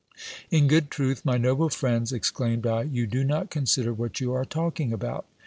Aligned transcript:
In 0.49 0.67
good 0.67 0.89
truth, 0.89 1.23
my 1.25 1.37
noble 1.37 1.69
friends, 1.69 2.11
exclaimed 2.11 2.65
I, 2.65 2.81
you 2.81 3.05
do 3.05 3.23
not 3.23 3.51
consider 3.51 3.93
what 3.93 4.19
you 4.19 4.33
are 4.33 4.45
talking 4.45 4.91
about. 4.91 5.27